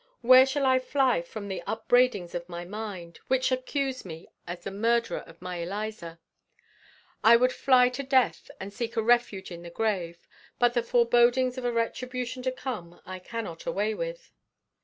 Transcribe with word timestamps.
Where 0.21 0.47
shall 0.47 0.65
I 0.65 0.79
fly 0.79 1.21
from 1.21 1.47
the 1.47 1.61
upbraidings 1.67 2.33
of 2.33 2.49
my 2.49 2.65
mind, 2.65 3.19
which 3.27 3.51
accuse 3.51 4.03
me 4.03 4.25
as 4.47 4.63
the 4.63 4.71
murderer 4.71 5.19
of 5.19 5.39
my 5.43 5.57
Eliza? 5.57 6.19
I 7.23 7.35
would 7.35 7.53
fly 7.53 7.87
to 7.89 8.01
death, 8.01 8.49
and 8.59 8.73
seek 8.73 8.95
a 8.97 9.03
refuge 9.03 9.51
in 9.51 9.61
the 9.61 9.69
grave; 9.69 10.17
but 10.57 10.73
the 10.73 10.81
forebodings 10.81 11.55
of 11.59 11.65
a 11.65 11.71
retribution 11.71 12.41
to 12.41 12.51
come 12.51 12.99
I 13.05 13.19
cannot 13.19 13.67
away 13.67 13.93
with. 13.93 14.31